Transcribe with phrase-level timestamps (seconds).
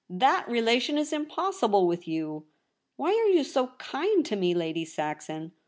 [0.09, 2.47] That relation is impossible with you.
[2.95, 5.51] Why are you so kind to me, Lady Saxon